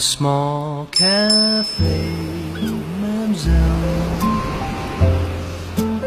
[0.00, 2.00] small cafe,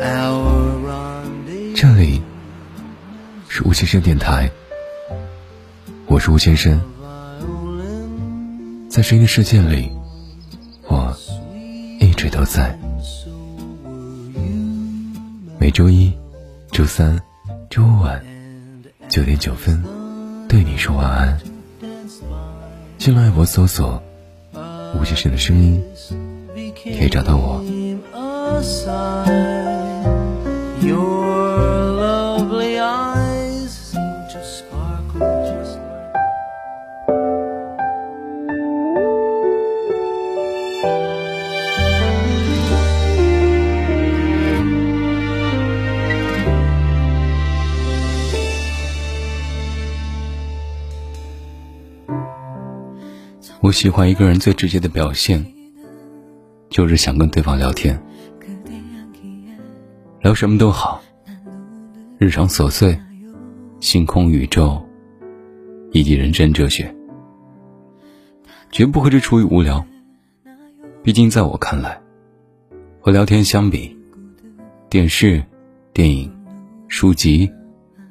[0.00, 0.80] Our
[1.76, 2.22] 这里
[3.48, 4.50] 是吴先生电台，
[6.06, 6.80] 我是吴先生，
[8.88, 9.90] 在声音的世界里，
[10.88, 11.14] 我
[12.00, 12.78] 一直都在。
[15.58, 16.10] 每周一、
[16.70, 17.20] 周三、
[17.68, 18.24] 周五晚
[19.10, 19.84] 九点九分，
[20.48, 21.51] 对你说晚安。
[23.04, 24.00] 新浪微博搜索
[24.94, 25.82] “吴先生的声音”，
[26.84, 27.60] 可以找到我。
[53.62, 55.46] 我喜欢一个人最直接的表现，
[56.68, 57.96] 就是想跟对方聊天，
[60.20, 61.00] 聊什么都好，
[62.18, 62.98] 日常琐碎、
[63.78, 64.82] 星空宇宙，
[65.92, 66.92] 以及人生哲学，
[68.72, 69.86] 绝不会是出于无聊。
[71.04, 72.00] 毕竟在我看来，
[73.00, 73.96] 和聊天相比，
[74.90, 75.40] 电视、
[75.92, 76.28] 电影、
[76.88, 77.48] 书籍、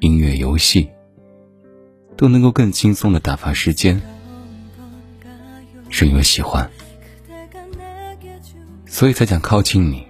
[0.00, 0.88] 音乐、游戏，
[2.16, 4.00] 都能够更轻松的打发时间。
[5.92, 6.68] 是因为喜欢，
[8.86, 10.06] 所以才想靠近你，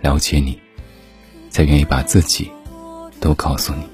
[0.00, 0.60] 了解你，
[1.48, 2.50] 才愿意把自己
[3.20, 3.84] 都告诉你。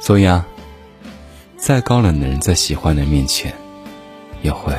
[0.00, 0.44] 所以啊，
[1.56, 3.54] 再高冷的人在喜欢的人面前，
[4.42, 4.74] 也会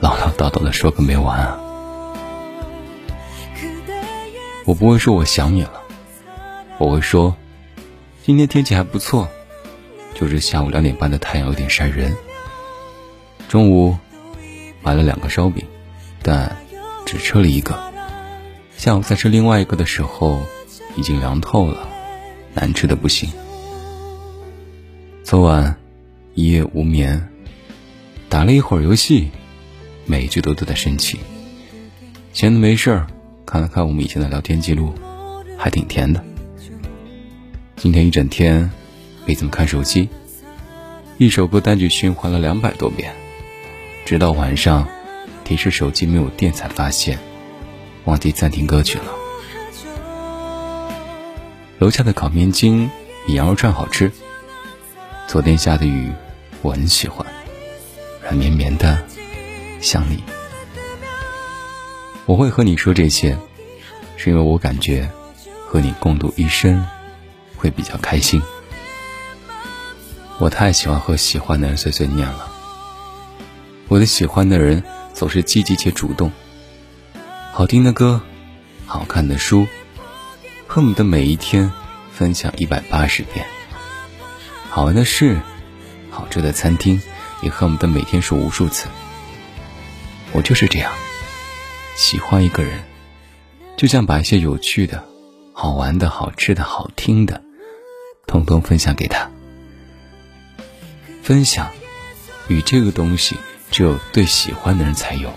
[0.00, 1.60] 唠唠叨叨的说个没完啊。
[4.64, 5.82] 我不会说我想你了，
[6.78, 7.36] 我会说，
[8.24, 9.28] 今天天气还不错，
[10.14, 12.16] 就是下午两点半的太阳有点晒人。
[13.46, 13.94] 中午。
[14.82, 15.64] 买了两个烧饼，
[16.22, 16.56] 但
[17.04, 17.78] 只吃了一个。
[18.76, 20.40] 下午再吃另外一个的时候，
[20.96, 21.86] 已经凉透了，
[22.54, 23.30] 难吃的不行。
[25.22, 25.76] 昨晚
[26.34, 27.28] 一夜无眠，
[28.28, 29.30] 打了一会儿游戏，
[30.06, 31.20] 每一句都都在生气。
[32.32, 33.06] 闲的没事儿，
[33.44, 34.94] 看了看我们以前的聊天记录，
[35.58, 36.24] 还挺甜的。
[37.76, 38.70] 今天一整天
[39.26, 40.08] 没怎么看手机，
[41.18, 43.14] 一首歌单曲循环了两百多遍。
[44.10, 44.88] 直到晚上，
[45.44, 47.16] 提示手机没有电才发现，
[48.06, 49.04] 忘记暂停歌曲了。
[51.78, 52.90] 楼下的烤面筋
[53.24, 54.10] 比羊肉串好吃。
[55.28, 56.10] 昨天下的雨，
[56.60, 57.24] 我很喜欢，
[58.20, 59.00] 软绵绵的，
[59.80, 60.24] 像你。
[62.26, 63.38] 我会和你说这些，
[64.16, 65.08] 是因为我感觉
[65.68, 66.84] 和你共度一生
[67.56, 68.42] 会比较开心。
[70.38, 72.49] 我太喜欢和喜欢的人碎碎念了。
[73.90, 74.84] 我的喜欢的人
[75.14, 76.30] 总是积极且主动，
[77.52, 78.20] 好听的歌，
[78.86, 79.66] 好看的书，
[80.68, 81.72] 恨不得每一天
[82.12, 83.44] 分享一百八十遍；
[84.68, 85.40] 好玩的事，
[86.08, 87.02] 好吃的餐厅，
[87.42, 88.86] 也恨不得每天说无数次。
[90.30, 90.92] 我就是这样，
[91.96, 92.84] 喜欢一个人，
[93.76, 95.04] 就像把一些有趣的、
[95.52, 97.42] 好玩的、好吃的、好听的，
[98.28, 99.28] 通通分享给他。
[101.24, 101.68] 分享
[102.46, 103.34] 与这个东西。
[103.70, 105.32] 只有对喜欢的人才有。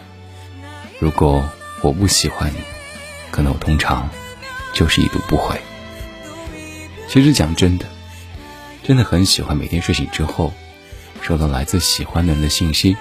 [0.99, 1.43] 如果
[1.81, 2.57] 我不喜欢你，
[3.31, 4.09] 可能我通常
[4.73, 5.59] 就是已读不回。
[7.07, 7.85] 其实讲真的，
[8.81, 10.51] 真的很喜欢每天睡醒之后，
[11.21, 12.95] 收到来自喜欢的人的信息，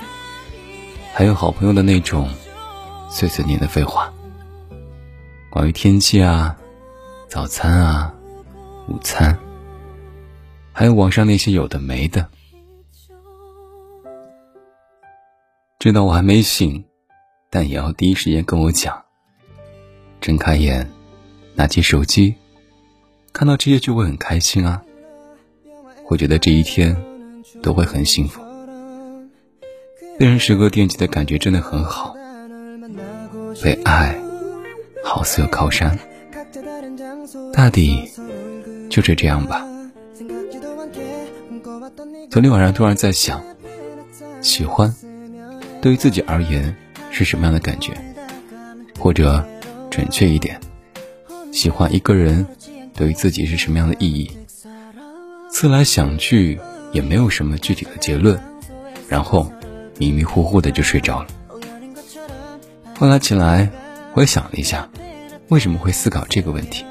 [1.15, 2.29] 还有好朋友的那种
[3.09, 4.13] 碎碎念的废话，
[5.49, 6.57] 关于天气啊、
[7.29, 8.13] 早餐啊、
[8.89, 9.39] 午餐，
[10.73, 12.29] 还有网上那些有的没的。
[15.83, 16.85] 知道我还没醒，
[17.51, 19.03] 但也要第一时间跟我讲。
[20.21, 20.89] 睁开眼，
[21.57, 22.37] 拿起手机，
[23.33, 24.81] 看到这些就会很开心啊，
[26.05, 26.97] 会觉得这一天
[27.65, 28.41] 都会很幸福。
[30.21, 32.15] 被人时刻惦记的感觉真的很好，
[33.61, 34.17] 被爱
[35.05, 35.99] 好似有靠山，
[37.53, 38.09] 大抵
[38.89, 39.67] 就是这样吧。
[42.31, 43.43] 昨天晚上突然在想，
[44.41, 44.95] 喜欢。
[45.83, 46.75] 对于自己而言
[47.11, 47.93] 是什么样的感觉？
[49.01, 49.45] 或者，
[49.91, 50.59] 准确一点，
[51.51, 52.47] 喜欢一个人
[52.95, 54.31] 对于自己是什么样的意义？
[55.51, 56.61] 思来想去，
[56.93, 58.41] 也没有什么具体的结论，
[59.09, 59.53] 然后
[59.99, 61.29] 迷迷糊糊的就睡着了。
[62.97, 63.69] 后来起来，
[64.15, 64.89] 我也想了一下，
[65.49, 66.85] 为什么会思考这个问题？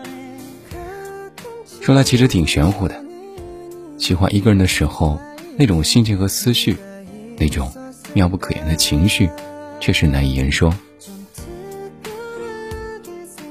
[1.80, 3.04] 说来其实挺玄乎的。
[3.98, 5.18] 喜欢一个人的时候，
[5.58, 6.76] 那种心情和思绪，
[7.38, 7.72] 那种
[8.14, 9.30] 妙不可言的情绪，
[9.80, 10.74] 却是难以言说。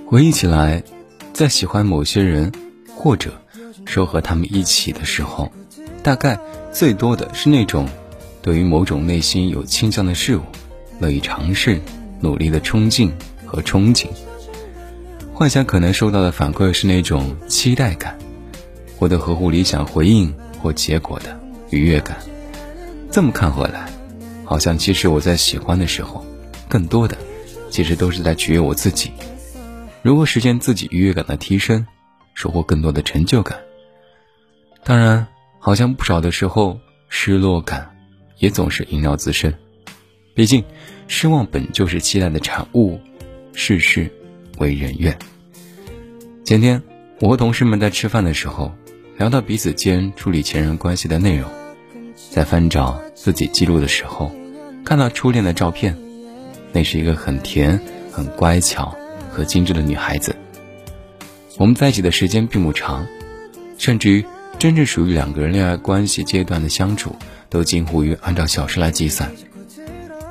[0.07, 0.83] 回忆起来，
[1.33, 2.53] 在喜欢某些人，
[2.97, 3.33] 或者
[3.85, 5.51] 说和他们一起的时候，
[6.03, 6.39] 大概
[6.73, 7.89] 最多的是那种
[8.43, 10.43] 对于某种内心有倾向的事物，
[10.99, 11.81] 乐意尝试、
[12.21, 13.13] 努力的冲劲
[13.47, 14.07] 和憧憬。
[15.33, 18.19] 幻想可能收到的反馈是那种期待感，
[18.99, 21.41] 获得合乎理想回应或结果的
[21.71, 22.19] 愉悦感。
[23.11, 23.90] 这么看回来，
[24.51, 26.27] 好像其实我在喜欢的时候，
[26.69, 27.17] 更多的
[27.71, 29.13] 其实都是在取悦我自己。
[30.03, 31.87] 如何实现自己愉悦感的提升，
[32.35, 33.57] 收获更多的成就感。
[34.83, 35.25] 当然，
[35.61, 37.97] 好像不少的时候，失落感
[38.39, 39.55] 也总是萦绕自身。
[40.35, 40.65] 毕竟，
[41.07, 42.99] 失望本就是期待的产物，
[43.53, 44.13] 事事
[44.59, 45.17] 为人愿。
[46.45, 46.83] 前天，
[47.21, 48.75] 我和同事们在吃饭的时候，
[49.17, 51.49] 聊到彼此间处理前任关系的内容，
[52.33, 54.33] 在翻找自己记录的时候，
[54.91, 55.97] 看到初恋的照片，
[56.73, 57.79] 那是一个很甜、
[58.11, 58.93] 很乖巧。
[59.31, 60.35] 和精致的女孩子，
[61.59, 63.07] 我们在一起的时间并不长，
[63.79, 64.25] 甚至于
[64.59, 67.15] 真正属于两个人恋爱关系阶段的相处，
[67.49, 69.31] 都近乎于按照小时来计算。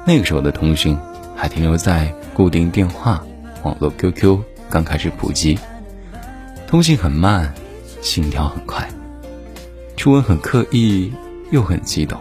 [0.06, 0.98] 那个时候的通讯
[1.34, 3.24] 还停留在固定电话、
[3.64, 4.40] 网络 QQ
[4.70, 5.58] 刚开始普及，
[6.68, 7.54] 通信很慢，
[8.02, 8.90] 心跳很快，
[9.96, 11.14] 初吻很刻意
[11.52, 12.20] 又很激动，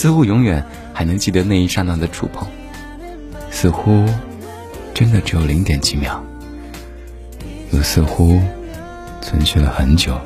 [0.00, 0.64] 似乎永远
[0.94, 2.48] 还能记得那一刹那的触碰，
[3.50, 4.06] 似乎。
[4.94, 6.22] 真的只有零点几秒，
[7.70, 8.40] 又似乎
[9.20, 10.18] 存续了很久。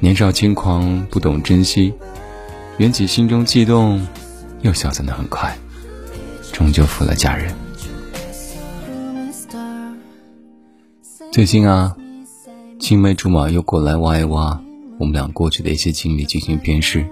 [0.00, 1.92] 年少轻狂，不懂珍惜，
[2.78, 4.06] 缘起心中悸动，
[4.62, 5.54] 又消散的很快，
[6.50, 7.54] 终究负了家人。
[11.30, 11.94] 最近啊，
[12.80, 14.58] 青梅竹马又过来挖一挖
[14.98, 17.06] 我们俩过去的一些经历进行辨识。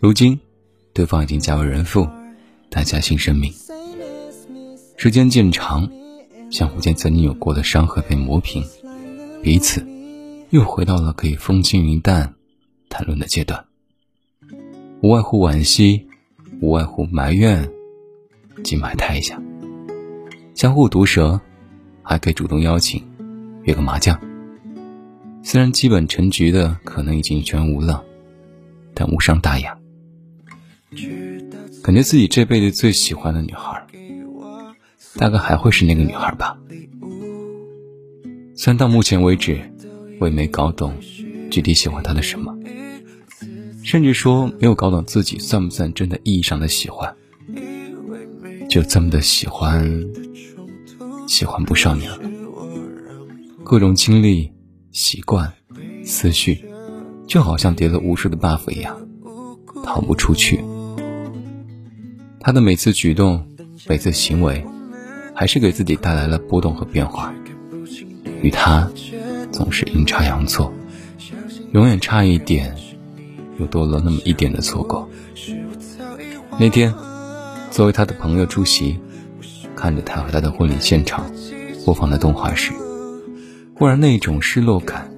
[0.00, 0.40] 如今，
[0.94, 2.08] 对方已经嫁为人妇，
[2.70, 3.52] 诞下新生命。
[4.96, 5.86] 时间渐长，
[6.50, 8.64] 相互间曾经有过的伤痕被磨平，
[9.42, 9.86] 彼此
[10.48, 12.34] 又回到了可以风轻云淡
[12.88, 13.62] 谈论的阶段。
[15.02, 16.06] 无外乎惋惜，
[16.62, 17.70] 无外乎埋怨，
[18.64, 19.38] 及埋汰一下，
[20.54, 21.38] 相互毒舌，
[22.02, 23.06] 还可以主动邀请
[23.64, 24.18] 约个麻将。
[25.42, 28.02] 虽然基本成局的可能已经全无了，
[28.94, 29.76] 但无伤大雅。
[31.82, 33.86] 感觉自己这辈子最喜欢的女孩。
[35.16, 36.56] 大概还会是那个女孩吧。
[38.54, 39.60] 虽然到目前为止，
[40.20, 40.94] 我也没搞懂
[41.50, 42.56] 具体喜欢她的什么，
[43.82, 47.16] 甚至说没有搞懂自己算不算真的意义上的喜欢。
[48.68, 50.06] 就这么的喜欢，
[51.26, 52.18] 喜欢不上你了。
[53.64, 54.52] 各种经历、
[54.92, 55.52] 习惯、
[56.04, 56.64] 思绪，
[57.26, 59.08] 就好像叠了无数的 buff 一样，
[59.82, 60.60] 逃不出去。
[62.40, 63.46] 他的每次举动，
[63.86, 64.64] 每次行为。
[65.32, 67.32] 还是给自己带来了波动和变化，
[68.42, 68.90] 与他
[69.50, 70.70] 总是阴差阳错，
[71.72, 72.76] 永远差一点，
[73.58, 75.08] 又多了那么一点的错过。
[76.58, 76.92] 那天，
[77.70, 78.98] 作为他的朋友出席，
[79.74, 81.32] 看着他和他的婚礼现场
[81.86, 82.74] 播放的动画时，
[83.74, 85.10] 忽然那种失落感，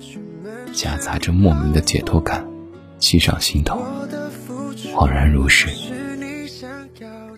[0.72, 2.46] 夹杂着莫名的解脱感，
[3.00, 3.82] 袭上心头，
[4.94, 5.68] 恍然如是。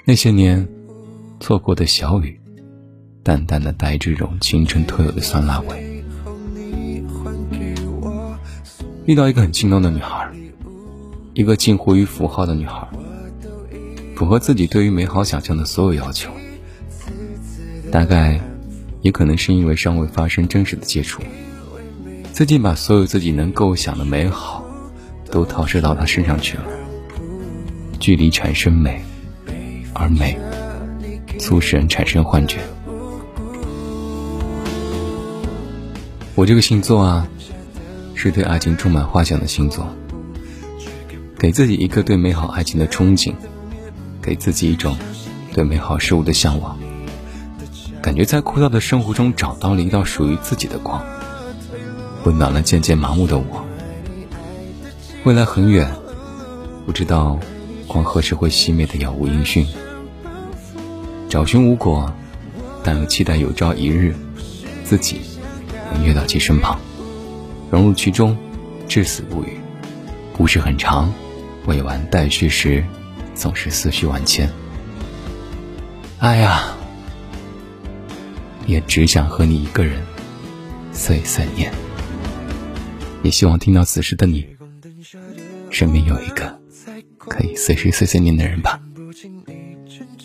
[0.07, 0.69] 那些年
[1.41, 2.41] 错过的小雨。
[3.23, 6.05] 淡淡的带这种清晨特有的酸辣味。
[9.07, 10.31] 遇到一个很心动的女孩，
[11.33, 12.87] 一个近乎于符号的女孩，
[14.15, 16.31] 符合自己对于美好想象的所有要求。
[17.91, 18.39] 大概，
[19.01, 21.23] 也可能是因为尚未发生真实的接触，
[22.31, 24.63] 自己把所有自己能构想的美好，
[25.31, 26.65] 都投射到她身上去了。
[27.99, 29.03] 距离产生美，
[29.95, 30.39] 而美，
[31.39, 32.59] 促使人产生幻觉。
[36.35, 37.29] 我这个星座啊，
[38.15, 39.87] 是对爱情充满幻想的星座。
[41.39, 43.35] 给自己一个对美好爱情的憧憬，
[44.23, 44.97] 给自己一种
[45.53, 46.79] 对美好事物的向往，
[48.01, 51.05] 感觉在枯燥的生活中找到了一道属于自己的光，
[52.25, 53.65] 温暖了渐渐麻木的我。
[55.25, 55.91] 未来很远，
[56.87, 57.39] 不知道
[57.87, 59.67] 光何时会熄灭的杳无音讯。
[61.35, 62.15] 找寻无果，
[62.85, 64.15] 但又期待有朝一日，
[64.85, 65.21] 自己。
[65.93, 66.79] 能约到其身旁，
[67.73, 68.39] 融入其中，
[68.87, 69.59] 至死不渝。
[70.33, 71.13] 故事很长，
[71.67, 72.85] 未完待续时，
[73.35, 74.49] 总是思绪万千。
[76.21, 76.73] 哎呀，
[78.69, 80.01] 也只想和你一个人
[80.93, 81.73] 碎碎念。
[83.25, 84.47] 也希望听到此时的你，
[85.69, 86.61] 身边有一个
[87.19, 88.79] 可以随时碎碎念的人吧。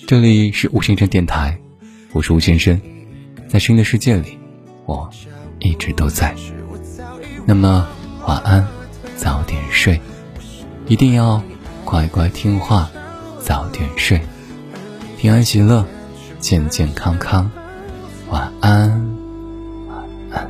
[0.09, 1.55] 这里是吴先生电台，
[2.13, 2.81] 我是吴先生，
[3.47, 4.39] 在声音的世界里，
[4.87, 5.07] 我
[5.59, 6.35] 一直都在。
[7.45, 7.87] 那么
[8.25, 8.67] 晚安，
[9.15, 10.01] 早点睡，
[10.87, 11.39] 一定要
[11.85, 12.89] 乖乖听话，
[13.39, 14.19] 早点睡，
[15.19, 15.85] 平安喜乐，
[16.39, 17.47] 健健康康。
[18.31, 18.89] 晚安，
[19.89, 20.49] 晚安，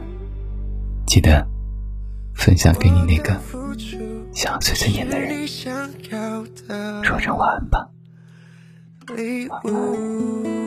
[1.05, 1.45] 记得
[2.33, 3.37] 分享给你那个
[4.31, 5.45] 想碎碎念的人，
[7.03, 7.89] 说声晚安吧。
[9.15, 10.58] 礼物